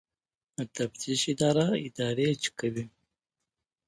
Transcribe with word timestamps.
د 0.57 0.59
تفتیش 0.75 1.21
اداره 1.33 1.67
ادارې 1.87 2.27
چک 2.41 2.53
کوي 2.59 2.85